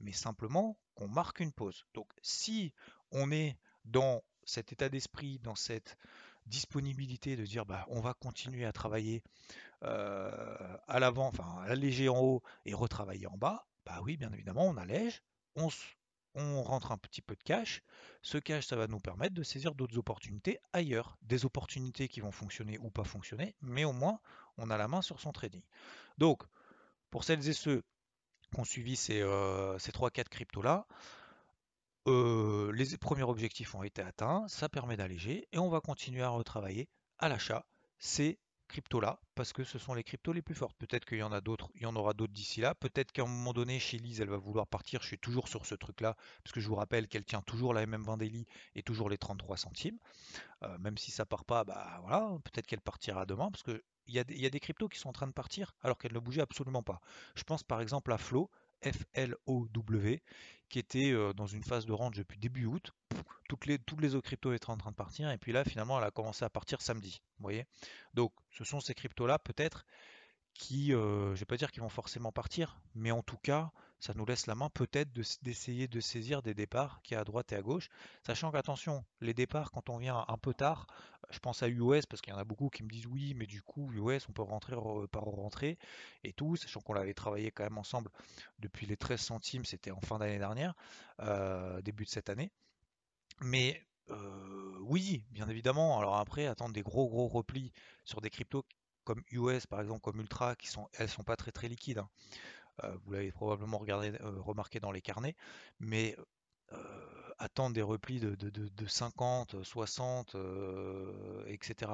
mais 0.00 0.12
simplement 0.12 0.78
qu'on 0.94 1.08
marque 1.08 1.40
une 1.40 1.52
pause. 1.52 1.84
Donc 1.92 2.10
si 2.22 2.72
on 3.12 3.30
est 3.30 3.58
dans 3.84 4.24
cet 4.44 4.72
état 4.72 4.88
d'esprit, 4.88 5.38
dans 5.40 5.54
cette 5.54 5.98
disponibilité 6.46 7.36
de 7.36 7.44
dire 7.44 7.66
bah, 7.66 7.86
on 7.88 8.00
va 8.00 8.14
continuer 8.14 8.64
à 8.64 8.72
travailler 8.72 9.22
euh, 9.82 10.76
à 10.86 10.98
l'avant, 10.98 11.28
enfin 11.28 11.62
alléger 11.66 12.08
en 12.08 12.20
haut 12.20 12.42
et 12.64 12.74
retravailler 12.74 13.26
en 13.26 13.36
bas, 13.36 13.66
bah 13.84 14.00
oui, 14.02 14.16
bien 14.16 14.32
évidemment, 14.32 14.66
on 14.66 14.76
allège, 14.76 15.22
on, 15.56 16.62
rentre 16.62 16.90
un 16.90 16.98
petit 16.98 17.22
peu 17.22 17.36
de 17.36 17.42
cash. 17.42 17.82
Ce 18.22 18.38
cash, 18.38 18.66
ça 18.66 18.76
va 18.76 18.86
nous 18.86 18.98
permettre 18.98 19.34
de 19.34 19.42
saisir 19.42 19.74
d'autres 19.74 19.98
opportunités 19.98 20.58
ailleurs. 20.72 21.16
Des 21.22 21.44
opportunités 21.44 22.08
qui 22.08 22.20
vont 22.20 22.32
fonctionner 22.32 22.78
ou 22.78 22.90
pas 22.90 23.04
fonctionner, 23.04 23.54
mais 23.60 23.84
au 23.84 23.92
moins, 23.92 24.20
on 24.56 24.70
a 24.70 24.76
la 24.76 24.88
main 24.88 25.02
sur 25.02 25.20
son 25.20 25.32
trading. 25.32 25.62
Donc, 26.18 26.42
pour 27.10 27.24
celles 27.24 27.46
et 27.48 27.52
ceux 27.52 27.82
qui 28.52 28.60
ont 28.60 28.64
suivi 28.64 28.96
ces, 28.96 29.20
euh, 29.20 29.78
ces 29.78 29.92
3-4 29.92 30.28
cryptos-là, 30.28 30.86
les 32.74 32.98
premiers 32.98 33.22
objectifs 33.22 33.74
ont 33.74 33.82
été 33.82 34.02
atteints, 34.02 34.46
ça 34.48 34.68
permet 34.68 34.96
d'alléger 34.96 35.48
et 35.52 35.58
on 35.58 35.68
va 35.68 35.80
continuer 35.80 36.22
à 36.22 36.28
retravailler 36.28 36.88
à 37.18 37.28
l'achat 37.28 37.66
ces 37.98 38.38
cryptos-là 38.68 39.20
parce 39.34 39.52
que 39.52 39.64
ce 39.64 39.78
sont 39.78 39.94
les 39.94 40.02
cryptos 40.02 40.32
les 40.32 40.42
plus 40.42 40.54
fortes. 40.54 40.76
Peut-être 40.78 41.04
qu'il 41.04 41.18
y 41.18 41.22
en 41.22 41.32
a 41.32 41.40
d'autres, 41.40 41.70
il 41.74 41.82
y 41.82 41.86
en 41.86 41.96
aura 41.96 42.12
d'autres 42.12 42.32
d'ici 42.32 42.60
là. 42.60 42.74
Peut-être 42.74 43.12
qu'à 43.12 43.22
un 43.22 43.26
moment 43.26 43.52
donné, 43.52 43.78
chez 43.78 43.98
Lise, 43.98 44.20
elle 44.20 44.30
va 44.30 44.36
vouloir 44.36 44.66
partir. 44.66 45.02
Je 45.02 45.08
suis 45.08 45.18
toujours 45.18 45.48
sur 45.48 45.66
ce 45.66 45.74
truc-là 45.74 46.16
parce 46.42 46.52
que 46.52 46.60
je 46.60 46.68
vous 46.68 46.74
rappelle 46.74 47.08
qu'elle 47.08 47.24
tient 47.24 47.42
toujours 47.42 47.74
la 47.74 47.86
MM20 47.86 48.18
daily 48.18 48.46
et 48.74 48.82
toujours 48.82 49.08
les 49.08 49.18
33 49.18 49.56
centimes. 49.56 49.98
Euh, 50.62 50.78
même 50.78 50.98
si 50.98 51.10
ça 51.10 51.26
part 51.26 51.44
pas, 51.44 51.64
bah 51.64 52.00
voilà, 52.02 52.28
peut-être 52.44 52.66
qu'elle 52.66 52.80
partira 52.80 53.26
demain 53.26 53.50
parce 53.50 53.62
que 53.62 53.82
il 54.06 54.14
y, 54.14 54.18
a 54.18 54.50
des, 54.50 54.60
cryptos 54.60 54.88
qui 54.88 54.98
sont 54.98 55.08
en 55.08 55.14
train 55.14 55.26
de 55.26 55.32
partir 55.32 55.74
alors 55.80 55.96
qu'elles 55.96 56.12
ne 56.12 56.18
bougeaient 56.18 56.42
absolument 56.42 56.82
pas. 56.82 57.00
Je 57.36 57.42
pense 57.42 57.62
par 57.62 57.80
exemple 57.80 58.12
à 58.12 58.18
Flow, 58.18 58.50
F-L-O-W, 58.84 60.22
qui 60.68 60.78
était 60.78 61.12
euh, 61.12 61.32
dans 61.32 61.46
une 61.46 61.62
phase 61.62 61.86
de 61.86 61.92
range 61.92 62.16
depuis 62.16 62.38
début 62.38 62.66
août. 62.66 62.92
Toutes 63.48 63.66
les, 63.66 64.14
autres 64.14 64.26
cryptos 64.26 64.52
étaient 64.52 64.70
en 64.70 64.76
train 64.76 64.90
de 64.90 64.96
partir 64.96 65.30
et 65.30 65.38
puis 65.38 65.52
là 65.52 65.64
finalement 65.64 65.98
elle 65.98 66.06
a 66.06 66.10
commencé 66.10 66.44
à 66.44 66.50
partir 66.50 66.80
samedi. 66.80 67.20
Vous 67.38 67.44
voyez 67.44 67.66
Donc 68.14 68.32
ce 68.50 68.64
sont 68.64 68.80
ces 68.80 68.94
cryptos 68.94 69.26
là 69.26 69.38
peut-être 69.38 69.86
qui, 70.54 70.94
euh, 70.94 71.26
je 71.26 71.30
ne 71.30 71.36
vais 71.36 71.44
pas 71.44 71.56
dire 71.56 71.70
qu'ils 71.70 71.82
vont 71.82 71.88
forcément 71.88 72.32
partir, 72.32 72.80
mais 72.94 73.10
en 73.10 73.22
tout 73.22 73.36
cas 73.36 73.70
ça 74.04 74.12
nous 74.14 74.26
laisse 74.26 74.46
la 74.46 74.54
main 74.54 74.68
peut-être 74.68 75.10
d'essayer 75.42 75.88
de, 75.88 75.98
saisir 75.98 76.42
des 76.42 76.52
départs 76.52 77.00
qui 77.02 77.14
est 77.14 77.16
à 77.16 77.24
droite 77.24 77.52
et 77.52 77.56
à 77.56 77.62
gauche, 77.62 77.88
sachant 78.26 78.52
qu'attention, 78.52 79.02
les 79.22 79.32
départs 79.32 79.70
quand 79.70 79.88
on 79.88 79.96
vient 79.96 80.26
un 80.28 80.36
peu 80.36 80.52
tard, 80.52 80.86
je 81.30 81.38
pense 81.38 81.62
à 81.62 81.68
US 81.70 82.04
parce 82.04 82.20
qu'il 82.20 82.30
y 82.30 82.36
en 82.36 82.38
a 82.38 82.44
beaucoup 82.44 82.68
qui 82.68 82.82
me 82.82 82.90
disent 82.90 83.06
oui, 83.06 83.32
mais 83.34 83.46
du 83.46 83.62
coup 83.62 83.90
US 83.94 84.28
on 84.28 84.32
peut 84.32 84.42
rentrer 84.42 84.76
par 85.10 85.22
rentrer 85.22 85.78
et 86.22 86.34
tout, 86.34 86.54
sachant 86.56 86.82
qu'on 86.82 86.92
l'avait 86.92 87.14
travaillé 87.14 87.50
quand 87.50 87.64
même 87.64 87.78
ensemble 87.78 88.10
depuis 88.58 88.84
les 88.84 88.98
13 88.98 89.18
centimes, 89.18 89.64
c'était 89.64 89.90
en 89.90 90.02
fin 90.02 90.18
d'année 90.18 90.38
dernière, 90.38 90.74
euh, 91.20 91.80
début 91.80 92.04
de 92.04 92.10
cette 92.10 92.28
année. 92.28 92.52
Mais 93.40 93.82
euh, 94.10 94.78
oui, 94.82 95.24
bien 95.30 95.48
évidemment. 95.48 95.98
Alors 95.98 96.16
après, 96.16 96.46
attendre 96.46 96.74
des 96.74 96.82
gros 96.82 97.08
gros 97.08 97.26
replis 97.26 97.72
sur 98.04 98.20
des 98.20 98.28
cryptos 98.28 98.66
comme 99.04 99.22
US 99.32 99.66
par 99.66 99.80
exemple, 99.80 100.00
comme 100.00 100.20
Ultra, 100.20 100.56
qui 100.56 100.66
sont 100.66 100.90
elles 100.92 101.08
sont 101.08 101.24
pas 101.24 101.36
très 101.36 101.52
très 101.52 101.68
liquides. 101.68 101.98
Hein. 101.98 102.10
Euh, 102.82 102.96
vous 103.04 103.12
l'avez 103.12 103.30
probablement 103.32 103.78
regardé, 103.78 104.12
euh, 104.20 104.40
remarqué 104.40 104.80
dans 104.80 104.90
les 104.90 105.00
carnets, 105.00 105.36
mais 105.78 106.16
euh, 106.72 107.32
attendre 107.38 107.74
des 107.74 107.82
replis 107.82 108.20
de, 108.20 108.86
50, 108.86 109.62
60, 109.62 110.36
etc. 111.46 111.92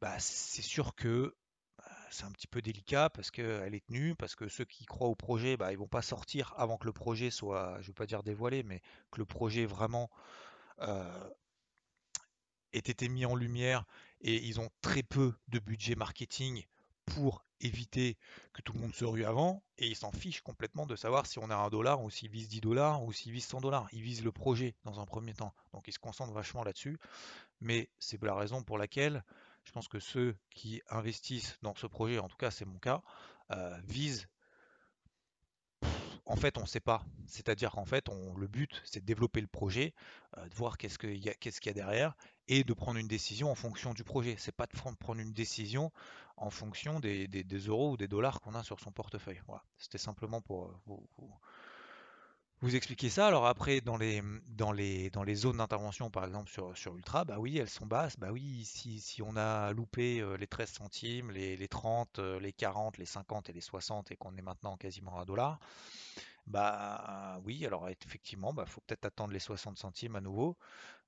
bah, 0.00 0.18
c'est 0.18 0.62
sûr 0.62 0.94
que 0.94 1.36
bah, 1.78 1.84
c'est 2.10 2.24
un 2.24 2.32
petit 2.32 2.46
peu 2.46 2.62
délicat 2.62 3.10
parce 3.10 3.30
qu'elle 3.30 3.74
est 3.74 3.86
tenue, 3.86 4.14
parce 4.16 4.34
que 4.34 4.48
ceux 4.48 4.64
qui 4.64 4.86
croient 4.86 5.08
au 5.08 5.14
projet, 5.14 5.56
bah, 5.56 5.72
ils 5.72 5.78
vont 5.78 5.88
pas 5.88 6.02
sortir 6.02 6.54
avant 6.56 6.76
que 6.76 6.86
le 6.86 6.92
projet 6.92 7.30
soit, 7.30 7.76
je 7.76 7.82
ne 7.82 7.86
veux 7.88 7.94
pas 7.94 8.06
dire 8.06 8.22
dévoilé, 8.22 8.62
mais 8.62 8.80
que 9.10 9.18
le 9.18 9.26
projet 9.26 9.66
vraiment 9.66 10.10
ait 12.72 12.78
été 12.78 13.08
mis 13.08 13.26
en 13.26 13.34
lumière 13.36 13.84
et 14.20 14.36
ils 14.36 14.60
ont 14.60 14.70
très 14.80 15.02
peu 15.02 15.34
de 15.48 15.58
budget 15.58 15.94
marketing 15.94 16.64
pour 17.14 17.44
éviter 17.60 18.16
que 18.52 18.62
tout 18.62 18.72
le 18.72 18.80
monde 18.80 18.94
se 18.94 19.04
rue 19.04 19.24
avant, 19.24 19.62
et 19.78 19.86
ils 19.88 19.96
s'en 19.96 20.12
fichent 20.12 20.40
complètement 20.40 20.86
de 20.86 20.96
savoir 20.96 21.26
si 21.26 21.38
on 21.38 21.50
a 21.50 21.56
un 21.56 21.68
dollar, 21.68 22.02
ou 22.02 22.10
s'ils 22.10 22.30
visent 22.30 22.48
10 22.48 22.60
dollars, 22.60 23.02
ou 23.04 23.12
s'ils 23.12 23.32
visent 23.32 23.46
100 23.46 23.60
dollars. 23.60 23.88
Ils 23.92 24.02
visent 24.02 24.24
le 24.24 24.32
projet 24.32 24.74
dans 24.84 25.00
un 25.00 25.06
premier 25.06 25.34
temps. 25.34 25.54
Donc 25.72 25.88
ils 25.88 25.92
se 25.92 25.98
concentrent 25.98 26.32
vachement 26.32 26.64
là-dessus. 26.64 26.98
Mais 27.60 27.90
c'est 27.98 28.22
la 28.22 28.34
raison 28.34 28.62
pour 28.62 28.78
laquelle 28.78 29.24
je 29.64 29.72
pense 29.72 29.88
que 29.88 30.00
ceux 30.00 30.36
qui 30.50 30.80
investissent 30.88 31.58
dans 31.62 31.74
ce 31.74 31.86
projet, 31.86 32.18
en 32.18 32.28
tout 32.28 32.38
cas 32.38 32.50
c'est 32.50 32.64
mon 32.64 32.78
cas, 32.78 33.02
euh, 33.52 33.78
visent 33.84 34.26
en 36.30 36.36
fait, 36.36 36.58
on 36.58 36.62
ne 36.62 36.66
sait 36.66 36.80
pas. 36.80 37.04
C'est-à-dire 37.26 37.72
qu'en 37.72 37.84
fait, 37.84 38.08
on, 38.08 38.36
le 38.36 38.46
but, 38.46 38.80
c'est 38.84 39.00
de 39.00 39.04
développer 39.04 39.40
le 39.40 39.48
projet, 39.48 39.94
euh, 40.38 40.48
de 40.48 40.54
voir 40.54 40.78
qu'est-ce 40.78 40.96
qu'il 40.96 41.16
y, 41.16 41.28
a, 41.28 41.72
derrière, 41.72 42.14
et 42.50 42.64
de 42.64 42.74
prendre 42.74 42.98
une 42.98 43.06
décision 43.06 43.50
en 43.50 43.54
fonction 43.54 43.94
du 43.94 44.02
projet. 44.02 44.34
C'est 44.36 44.54
pas 44.54 44.66
de 44.66 44.76
prendre 44.76 45.20
une 45.20 45.32
décision 45.32 45.92
en 46.36 46.50
fonction 46.50 46.98
des, 46.98 47.28
euros 47.68 47.92
ou 47.92 47.96
des 47.96 48.08
dollars 48.08 48.40
qu'on 48.40 48.54
a 48.56 48.64
sur 48.64 48.80
son 48.80 48.90
portefeuille. 48.90 49.40
Voilà. 49.46 49.62
C'était 49.78 49.98
simplement 49.98 50.40
pour 50.40 50.66
euh, 50.66 50.96
vous, 52.60 52.74
expliquer 52.74 53.08
ça. 53.08 53.28
Alors 53.28 53.46
après, 53.46 53.80
dans 53.80 53.96
les, 53.96 54.20
dans 54.48 54.72
les, 54.72 55.10
dans 55.10 55.22
les 55.22 55.36
zones 55.36 55.58
d'intervention, 55.58 56.10
par 56.10 56.24
exemple 56.24 56.50
sur, 56.50 56.76
sur 56.76 56.96
Ultra, 56.96 57.24
bah 57.24 57.36
oui, 57.38 57.56
elles 57.56 57.70
sont 57.70 57.86
basses. 57.86 58.18
Bah 58.18 58.32
oui, 58.32 58.64
si, 58.64 59.00
si 59.00 59.22
on 59.22 59.36
a 59.36 59.72
loupé 59.72 60.20
euh, 60.20 60.36
les 60.36 60.48
13 60.48 60.70
centimes, 60.70 61.30
les, 61.30 61.56
les 61.56 61.68
30, 61.68 62.18
euh, 62.18 62.40
les 62.40 62.52
40, 62.52 62.98
les 62.98 63.06
50 63.06 63.48
et 63.48 63.52
les 63.52 63.60
60 63.60 64.10
et 64.10 64.16
qu'on 64.16 64.36
est 64.36 64.42
maintenant 64.42 64.76
quasiment 64.76 65.20
à 65.20 65.24
dollar, 65.24 65.60
bah 66.50 67.40
oui, 67.44 67.64
alors 67.64 67.88
effectivement, 67.88 68.52
bah 68.52 68.66
faut 68.66 68.80
peut-être 68.82 69.06
attendre 69.06 69.32
les 69.32 69.38
60 69.38 69.78
centimes 69.78 70.16
à 70.16 70.20
nouveau, 70.20 70.58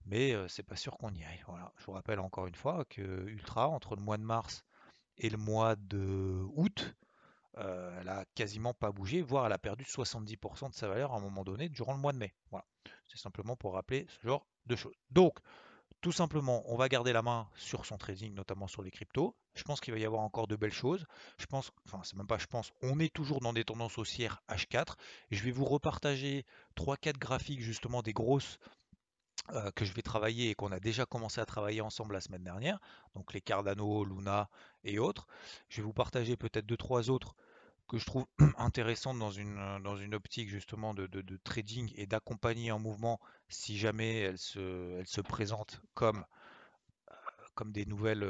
mais 0.07 0.35
c'est 0.49 0.63
pas 0.63 0.77
sûr 0.77 0.97
qu'on 0.97 1.13
y 1.15 1.25
aille. 1.25 1.43
Voilà. 1.47 1.73
Je 1.79 1.85
vous 1.85 1.93
rappelle 1.93 2.21
encore 2.21 2.47
une 2.47 2.55
fois 2.55 2.85
que 2.87 3.27
Ultra, 3.27 3.69
entre 3.69 3.97
le 3.97 4.03
mois 4.03 4.17
de 4.17 4.23
mars 4.23 4.65
et 5.19 5.29
le 5.29 5.37
mois 5.39 5.77
de 5.77 6.43
août, 6.55 6.97
elle 7.55 8.09
a 8.09 8.25
quasiment 8.35 8.73
pas 8.73 8.93
bougé, 8.93 9.21
voire 9.21 9.47
elle 9.47 9.53
a 9.53 9.59
perdu 9.59 9.85
70% 9.85 10.71
de 10.71 10.75
sa 10.75 10.89
valeur 10.89 11.13
à 11.13 11.17
un 11.17 11.21
moment 11.21 11.45
donné 11.45 11.69
durant 11.69 11.93
le 11.93 12.01
mois 12.01 12.13
de 12.13 12.19
mai. 12.19 12.35
Voilà, 12.51 12.65
c'est 13.07 13.19
simplement 13.19 13.57
pour 13.57 13.75
rappeler 13.75 14.07
ce 14.09 14.27
genre 14.27 14.47
de 14.67 14.77
choses. 14.77 14.95
Donc, 15.11 15.39
tout 16.02 16.12
simplement, 16.12 16.64
on 16.66 16.76
va 16.76 16.88
garder 16.88 17.12
la 17.12 17.23
main 17.23 17.49
sur 17.54 17.87
son 17.87 17.97
trading, 17.97 18.35
notamment 18.35 18.66
sur 18.66 18.82
les 18.82 18.90
cryptos. 18.90 19.37
Je 19.54 19.62
pense 19.62 19.80
qu'il 19.80 19.94
va 19.94 20.00
y 20.00 20.04
avoir 20.04 20.23
encore 20.23 20.49
de 20.49 20.56
belles 20.56 20.73
choses. 20.73 21.06
Je 21.38 21.47
pense, 21.47 21.71
enfin, 21.87 22.00
c'est 22.02 22.16
même 22.16 22.26
pas 22.26 22.38
je 22.38 22.47
pense, 22.47 22.73
on 22.82 22.99
est 22.99 23.12
toujours 23.12 23.40
dans 23.40 23.52
des 23.52 23.64
tendances 23.64 23.97
haussières 23.99 24.42
H4. 24.49 24.97
je 25.30 25.42
vais 25.44 25.52
vous 25.52 25.64
repartager 25.64 26.44
3-4 26.76 27.18
graphiques, 27.18 27.61
justement, 27.61 28.02
des 28.02 28.12
grosses 28.12 28.59
euh, 29.52 29.71
que 29.73 29.85
je 29.85 29.92
vais 29.92 30.02
travailler 30.02 30.50
et 30.50 30.54
qu'on 30.56 30.73
a 30.73 30.80
déjà 30.80 31.06
commencé 31.06 31.40
à 31.40 31.47
travailler 31.47 31.80
ensemble 31.80 32.14
la 32.14 32.21
semaine 32.21 32.44
dernière, 32.44 32.80
donc 33.14 33.32
les 33.32 33.40
Cardano, 33.40 34.04
Luna 34.04 34.49
et 34.82 34.99
autres. 34.99 35.28
Je 35.68 35.76
vais 35.76 35.85
vous 35.85 35.92
partager 35.92 36.37
peut-être 36.37 36.66
deux 36.66 36.76
trois 36.76 37.11
autres 37.11 37.37
que 37.93 37.99
je 37.99 38.07
trouve 38.07 38.27
intéressantes 38.59 39.19
dans 39.19 39.31
une, 39.31 39.59
euh, 39.59 39.79
dans 39.81 39.97
une 39.97 40.15
optique 40.15 40.49
justement 40.49 40.95
de, 40.95 41.07
trading 41.45 41.93
et 41.97 42.07
d'accompagner 42.07 42.73
en 42.73 42.79
mouvement 42.79 43.21
si 43.49 43.79
jamais 43.79 44.21
elles 44.21 44.39
se, 44.39 44.99
elles 44.99 45.07
se 45.07 45.21
présentent 45.21 45.81
comme, 45.95 46.25
euh, 47.11 47.15
comme 47.55 47.73
des, 47.73 47.85
nouvelles, 47.85 48.27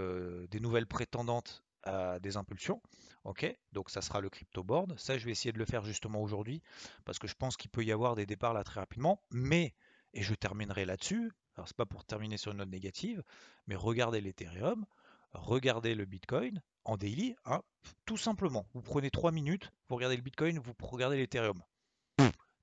des 0.50 0.61
nouvelles 0.61 0.87
prétendantes 0.87 1.64
à 1.85 2.19
des 2.19 2.37
impulsions. 2.37 2.83
Ok, 3.25 3.47
donc 3.73 3.90
ça 3.90 4.02
sera 4.02 4.21
le 4.21 4.28
crypto 4.28 4.64
board. 4.64 4.99
Ça, 4.99 5.16
je 5.16 5.25
vais 5.25 5.31
essayer 5.31 5.52
de 5.52 5.59
le 5.59 5.64
faire 5.64 5.85
justement 5.85 6.21
aujourd'hui 6.21 6.61
parce 7.04 7.21
que 7.21 7.28
je 7.28 7.35
pense 7.35 7.57
qu'il 7.57 7.71
peut 7.71 7.85
y 7.85 7.92
avoir 7.92 8.16
des 8.16 8.26
départs 8.26 8.52
là 8.52 8.64
très 8.64 8.81
rapidement. 8.81 9.23
Mais 9.31 9.75
et 10.12 10.23
je 10.23 10.35
terminerai 10.35 10.85
là-dessus. 10.85 11.33
Alors, 11.57 11.69
c'est 11.69 11.76
pas 11.76 11.87
pour 11.87 12.04
terminer 12.04 12.37
sur 12.37 12.52
une 12.52 12.59
note 12.59 12.69
négative, 12.69 13.23
mais 13.66 13.76
regardez 13.76 14.21
l'Ethereum, 14.21 14.85
regardez 15.33 15.95
le 15.95 16.04
Bitcoin 16.04 16.62
en 16.84 16.96
daily, 16.96 17.36
hein, 17.44 17.62
tout 18.06 18.16
simplement. 18.16 18.66
Vous 18.74 18.82
prenez 18.82 19.10
3 19.10 19.32
minutes, 19.32 19.72
vous 19.88 19.96
regardez 19.96 20.16
le 20.16 20.22
Bitcoin, 20.22 20.58
vous 20.58 20.74
regardez 20.80 21.16
l'Ethereum. 21.16 21.62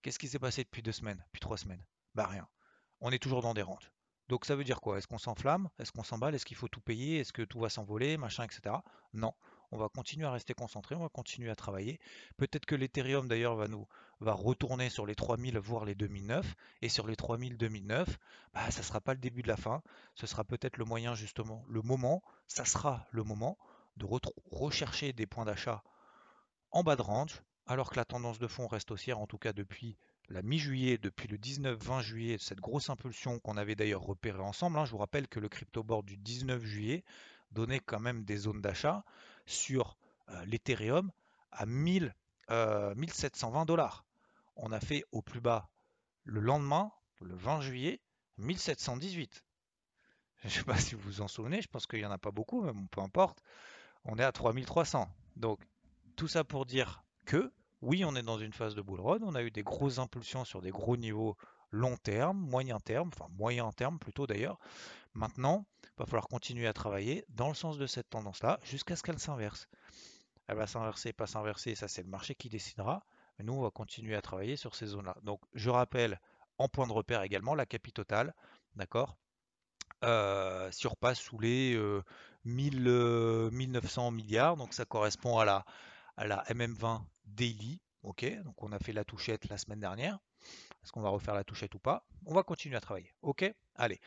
Qu'est-ce 0.02 0.20
qui 0.20 0.30
s'est 0.30 0.40
passé 0.40 0.64
depuis 0.64 0.82
deux 0.82 0.94
semaines, 0.94 1.22
depuis 1.28 1.42
trois 1.42 1.58
semaines? 1.58 1.84
Bah 2.16 2.26
rien. 2.26 2.48
On 3.02 3.12
est 3.12 3.20
toujours 3.20 3.42
dans 3.42 3.54
des 3.54 3.62
ranges. 3.62 3.92
Donc 4.30 4.46
ça 4.46 4.56
veut 4.56 4.64
dire 4.64 4.80
quoi? 4.80 4.98
Est-ce 4.98 5.08
qu'on 5.08 5.18
s'enflamme? 5.18 5.70
Est-ce 5.78 5.92
qu'on 5.92 6.04
s'emballe? 6.04 6.36
Est-ce 6.36 6.46
qu'il 6.46 6.56
faut 6.56 6.70
tout 6.70 6.80
payer? 6.80 7.20
Est-ce 7.20 7.34
que 7.34 7.42
tout 7.42 7.60
va 7.60 7.70
s'envoler? 7.70 8.16
Machin, 8.16 8.46
etc. 8.46 8.76
Non 9.14 9.34
on 9.72 9.78
va 9.78 9.90
continuer 9.90 10.26
à 10.26 10.32
rester 10.32 10.54
concentré, 10.54 10.96
on 10.96 11.02
va 11.02 11.10
continuer 11.10 11.50
à 11.50 11.56
travailler. 11.56 12.00
Peut-être 12.38 12.66
que 12.66 12.76
l'Ethereum 12.76 13.28
d'ailleurs 13.28 13.56
va 13.56 13.68
nous 13.68 13.88
va 14.20 14.34
retourner 14.34 14.90
sur 14.90 15.06
les 15.06 15.16
3000 15.16 15.58
voire 15.60 15.86
les 15.86 15.96
2009 15.96 16.56
et 16.82 16.90
sur 16.90 17.08
les 17.08 17.16
3000 17.16 17.58
2009, 17.58 18.18
bah 18.54 18.70
ça 18.72 18.84
sera 18.84 19.00
pas 19.00 19.14
le 19.14 19.20
début 19.20 19.44
de 19.44 19.48
la 19.48 19.56
fin, 19.56 19.82
ce 20.16 20.28
sera 20.28 20.44
peut-être 20.44 20.78
le 20.78 20.86
moyen 20.86 21.16
justement, 21.16 21.64
le 21.70 21.82
moment, 21.82 22.22
ça 22.48 22.66
sera 22.66 23.08
le 23.12 23.24
moment 23.24 23.58
de 24.00 24.08
rechercher 24.52 25.14
des 25.14 25.28
points 25.28 25.46
d'achat 25.46 25.84
en 26.72 26.84
bas 26.84 26.96
de 26.96 27.02
range 27.02 27.42
alors 27.68 27.92
que 27.92 27.98
la 27.98 28.06
tendance 28.06 28.40
de 28.40 28.48
fond 28.48 28.68
reste 28.68 28.90
haussière 28.90 29.20
en 29.20 29.28
tout 29.28 29.38
cas 29.38 29.54
depuis 29.54 29.96
la 30.30 30.42
mi-juillet, 30.42 30.98
depuis 30.98 31.28
le 31.28 31.38
19-20 31.38 32.02
juillet, 32.02 32.38
cette 32.40 32.60
grosse 32.60 32.90
impulsion 32.90 33.40
qu'on 33.40 33.58
avait 33.58 33.76
d'ailleurs 33.76 34.02
repérée 34.02 34.42
ensemble. 34.42 34.78
Hein. 34.78 34.86
je 34.86 34.92
vous 34.92 34.98
rappelle 34.98 35.28
que 35.28 35.40
le 35.40 35.50
crypto 35.50 35.84
board 35.84 36.06
du 36.06 36.18
19 36.18 36.64
juillet 36.64 37.04
donnait 37.52 37.80
quand 37.80 38.00
même 38.00 38.24
des 38.24 38.38
zones 38.38 38.62
d'achat 38.62 39.04
sur 39.46 39.98
euh, 40.30 40.46
l'Ethereum 40.46 41.12
à 41.52 41.66
1000, 41.66 42.14
1720 42.50 43.62
euh, 43.62 43.66
dollars. 43.66 44.06
On 44.56 44.72
a 44.72 44.80
fait 44.80 45.04
au 45.12 45.22
plus 45.22 45.42
bas 45.42 45.70
le 46.24 46.42
lendemain, 46.42 46.92
le 47.22 47.36
20 47.36 47.62
juillet, 47.62 48.02
1718. 48.38 49.44
Je 50.42 50.48
ne 50.48 50.52
sais 50.52 50.64
pas 50.64 50.78
si 50.78 50.96
vous 50.96 51.02
vous 51.02 51.22
en 51.22 51.28
souvenez, 51.28 51.62
je 51.62 51.68
pense 51.68 51.86
qu'il 51.88 52.00
n'y 52.00 52.06
en 52.06 52.12
a 52.12 52.18
pas 52.18 52.32
beaucoup, 52.32 52.62
mais 52.62 52.72
bon, 52.72 52.88
peu 52.88 53.02
importe. 53.02 53.42
On 54.06 54.18
est 54.18 54.24
à 54.24 54.32
3300. 54.32 55.08
Donc, 55.36 55.60
tout 56.16 56.28
ça 56.28 56.44
pour 56.44 56.66
dire 56.66 57.04
que, 57.26 57.52
oui, 57.82 58.04
on 58.06 58.16
est 58.16 58.24
dans 58.24 58.40
une 58.40 58.54
phase 58.54 58.76
de 58.76 58.82
bull 58.82 59.00
run. 59.00 59.20
On 59.22 59.36
a 59.36 59.44
eu 59.44 59.52
des 59.52 59.64
grosses 59.64 60.00
impulsions 60.00 60.46
sur 60.46 60.62
des 60.62 60.72
gros 60.72 60.98
niveaux 60.98 61.38
long 61.72 61.98
terme, 61.98 62.38
moyen 62.38 62.80
terme, 62.80 63.10
enfin 63.14 63.30
moyen 63.38 63.72
terme 63.72 64.00
plutôt 64.00 64.28
d'ailleurs. 64.28 64.60
Maintenant, 65.14 65.66
il 65.84 66.00
va 66.00 66.06
falloir 66.06 66.28
continuer 66.28 66.68
à 66.68 66.74
travailler 66.74 67.26
dans 67.30 67.48
le 67.48 67.54
sens 67.54 67.78
de 67.78 67.86
cette 67.86 68.10
tendance-là 68.10 68.60
jusqu'à 68.64 68.96
ce 68.96 69.04
qu'elle 69.04 69.20
s'inverse. 69.20 69.68
Elle 70.48 70.58
va 70.58 70.68
s'inverser, 70.68 71.14
pas 71.14 71.28
s'inverser, 71.28 71.76
ça 71.76 71.88
c'est 71.88 72.02
le 72.02 72.10
marché 72.10 72.36
qui 72.36 72.50
décidera. 72.50 73.04
Mais 73.38 73.46
nous, 73.46 73.54
on 73.54 73.62
va 73.62 73.70
continuer 73.70 74.16
à 74.16 74.22
travailler 74.22 74.56
sur 74.56 74.76
ces 74.76 74.88
zones-là. 74.88 75.16
Donc, 75.22 75.42
je 75.54 75.70
rappelle 75.70 76.20
en 76.58 76.68
point 76.68 76.88
de 76.88 76.92
repère 76.92 77.22
également 77.22 77.56
la 77.56 77.66
capi 77.66 77.92
totale, 77.94 78.34
d'accord 78.76 79.18
euh, 80.04 80.72
surpasse 80.72 81.20
sous 81.20 81.40
les 81.40 81.76
1000, 82.46 82.88
euh, 82.88 83.50
1900 83.52 84.08
euh, 84.08 84.12
milliards, 84.12 84.58
donc 84.58 84.74
ça 84.74 84.86
correspond 84.86 85.40
à 85.40 85.46
la, 85.46 85.66
à 86.18 86.28
la 86.28 86.44
MM20 86.46 87.02
daily, 87.26 87.82
ok 88.04 88.44
Donc 88.44 88.62
on 88.64 88.72
a 88.72 88.80
fait 88.80 88.94
la 88.94 89.04
touchette 89.04 89.50
la 89.50 89.58
semaine 89.58 89.80
dernière, 89.80 90.20
est-ce 90.84 90.92
qu'on 90.92 91.02
va 91.02 91.10
refaire 91.10 91.36
la 91.36 91.44
touchette 91.44 91.76
ou 91.76 91.80
pas? 91.80 92.06
On 92.26 92.34
va 92.34 92.44
continuer 92.44 92.76
à 92.76 92.82
travailler. 92.82 93.14
Ok? 93.22 93.52
Allez. 93.76 94.00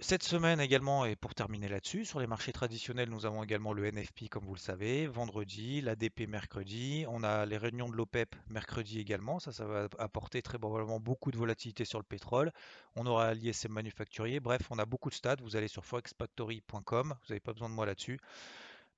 Cette 0.00 0.22
semaine 0.22 0.60
également, 0.60 1.04
et 1.06 1.16
pour 1.16 1.34
terminer 1.34 1.68
là-dessus, 1.68 2.04
sur 2.04 2.20
les 2.20 2.28
marchés 2.28 2.52
traditionnels, 2.52 3.10
nous 3.10 3.26
avons 3.26 3.42
également 3.42 3.72
le 3.72 3.84
NFP, 3.90 4.28
comme 4.30 4.44
vous 4.44 4.54
le 4.54 4.60
savez, 4.60 5.08
vendredi, 5.08 5.80
l'ADP 5.80 6.28
mercredi. 6.28 7.04
On 7.08 7.24
a 7.24 7.44
les 7.46 7.56
réunions 7.56 7.88
de 7.88 7.96
l'OPEP 7.96 8.36
mercredi 8.48 9.00
également. 9.00 9.40
Ça, 9.40 9.50
ça 9.50 9.64
va 9.64 9.88
apporter 9.98 10.40
très 10.40 10.56
probablement 10.56 11.00
beaucoup 11.00 11.32
de 11.32 11.36
volatilité 11.36 11.84
sur 11.84 11.98
le 11.98 12.04
pétrole. 12.04 12.52
On 12.94 13.06
aura 13.06 13.34
l'ISM 13.34 13.72
manufacturier. 13.72 14.38
Bref, 14.38 14.62
on 14.70 14.78
a 14.78 14.86
beaucoup 14.86 15.10
de 15.10 15.14
stats. 15.14 15.34
Vous 15.42 15.56
allez 15.56 15.66
sur 15.66 15.84
forexfactory.com. 15.84 17.08
Vous 17.08 17.28
n'avez 17.28 17.40
pas 17.40 17.52
besoin 17.52 17.68
de 17.68 17.74
moi 17.74 17.84
là-dessus 17.84 18.20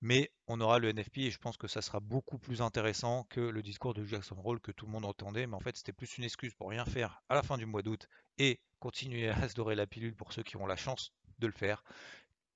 mais 0.01 0.31
on 0.47 0.61
aura 0.61 0.79
le 0.79 0.89
NFP 0.93 1.19
et 1.19 1.31
je 1.31 1.39
pense 1.39 1.57
que 1.57 1.69
ça 1.69 1.83
sera 1.83 2.01
beaucoup 2.01 2.39
plus 2.39 2.63
intéressant 2.63 3.25
que 3.31 3.41
le 3.41 3.63
discours 3.63 3.95
de 3.95 4.05
Jackson 4.05 4.37
Hole 4.45 4.61
que 4.61 4.73
tout 4.73 4.87
le 4.87 4.93
monde 4.93 5.05
entendait, 5.05 5.47
mais 5.47 5.57
en 5.57 5.61
fait 5.61 5.77
c'était 5.77 5.93
plus 5.93 6.19
une 6.19 6.25
excuse 6.25 6.55
pour 6.55 6.71
rien 6.71 6.85
faire 6.85 7.23
à 7.29 7.35
la 7.35 7.43
fin 7.43 7.59
du 7.59 7.67
mois 7.67 7.83
d'août 7.83 8.09
et 8.39 8.61
continuer 8.79 9.29
à 9.29 9.49
se 9.49 9.55
dorer 9.55 9.75
la 9.75 9.87
pilule 9.87 10.15
pour 10.15 10.33
ceux 10.33 10.43
qui 10.43 10.57
ont 10.57 10.67
la 10.67 10.77
chance 10.77 11.13
de 11.39 11.47
le 11.47 11.53
faire, 11.53 11.85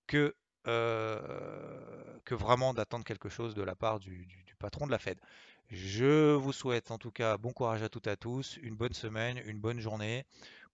que, 0.07 0.35
euh, 0.67 2.19
vraiment 2.31 2.75
d'attendre 2.75 3.05
quelque 3.05 3.29
chose 3.29 3.55
de 3.55 3.63
la 3.63 3.75
part 3.77 4.01
du 4.01 4.27
patron 4.59 4.87
de 4.87 4.91
la 4.91 4.99
Fed. 4.99 5.19
Je 5.71 6.35
vous 6.35 6.53
souhaite 6.53 6.91
en 6.91 6.99
tout 6.99 7.11
cas 7.11 7.37
bon 7.39 7.53
courage 7.53 7.83
à 7.83 7.89
toutes 7.89 8.07
et 8.07 8.11
à 8.11 8.17
tous, 8.17 8.59
une 8.63 8.75
bonne 8.75 8.93
semaine, 8.93 9.41
une 9.47 9.59
bonne 9.59 9.81
journée. 9.81 10.25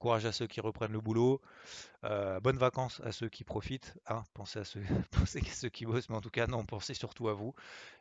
Courage 0.00 0.24
à 0.24 0.32
ceux 0.32 0.46
qui 0.46 0.60
reprennent 0.60 0.92
le 0.92 1.00
boulot. 1.00 1.40
Euh, 2.04 2.40
bonnes 2.40 2.56
vacances 2.56 3.02
à 3.04 3.12
ceux 3.12 3.28
qui 3.28 3.44
profitent. 3.44 3.94
Hein. 4.08 4.24
pensez, 4.34 4.58
à 4.58 4.64
ceux, 4.64 4.80
pensez 5.10 5.40
à 5.40 5.54
ceux 5.54 5.68
qui 5.68 5.84
bossent, 5.84 6.08
mais 6.08 6.16
en 6.16 6.22
tout 6.22 6.30
cas, 6.30 6.46
non, 6.46 6.64
pensez 6.64 6.94
surtout 6.94 7.28
à 7.28 7.34
vous. 7.34 7.54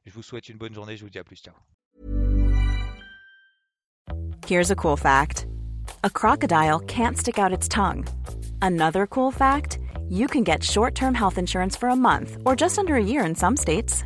Je 0.06 0.12
vous 0.14 0.24
souhaite 0.24 0.48
une 0.48 0.58
bonne 0.58 0.74
journée. 0.74 0.96
Je 0.96 1.04
vous 1.04 1.10
dis 1.10 1.20
à 1.20 1.24
plus. 1.26 1.36
Ciao. 1.36 1.54
Here's 4.48 4.72
a 4.72 4.76
cool 4.76 4.98
fact 4.98 5.46
a 6.04 6.10
crocodile 6.10 6.80
can't 6.80 7.18
stick 7.18 7.38
out 7.38 7.52
its 7.52 7.68
tongue. 7.68 8.08
Another 8.62 9.06
cool 9.06 9.32
fact 9.32 9.78
you 10.08 10.28
can 10.28 10.44
get 10.44 10.64
short 10.64 10.96
term 10.96 11.14
health 11.14 11.38
insurance 11.38 11.76
for 11.76 11.90
a 11.90 11.96
month 11.96 12.38
or 12.46 12.56
just 12.56 12.80
under 12.80 12.96
a 12.96 13.04
year 13.04 13.26
in 13.26 13.36
some 13.36 13.58
states. 13.58 14.06